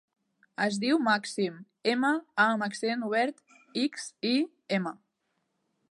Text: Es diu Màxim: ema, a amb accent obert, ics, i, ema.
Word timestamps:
Es 0.67 0.77
diu 0.83 0.99
Màxim: 1.07 1.59
ema, 1.93 2.11
a 2.45 2.47
amb 2.55 2.65
accent 2.69 3.05
obert, 3.11 3.45
ics, 3.87 4.09
i, 4.35 4.37
ema. 4.81 4.97